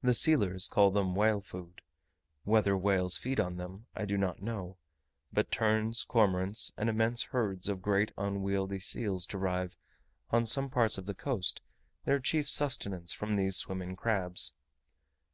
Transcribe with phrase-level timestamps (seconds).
[0.00, 1.82] The sealers call them whale food.
[2.44, 4.78] Whether whales feed on them I do not know;
[5.30, 9.76] but terns, cormorants, and immense herds of great unwieldy seals derive,
[10.30, 11.60] on some parts of the coast,
[12.06, 14.54] their chief sustenance from these swimming crabs.